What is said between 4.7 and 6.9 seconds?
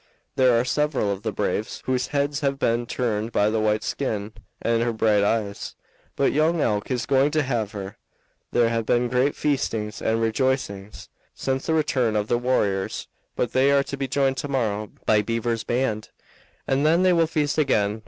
her bright eyes, but Young Elk